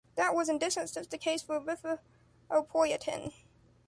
[0.15, 3.33] That was in this instance the case for erythropoietin.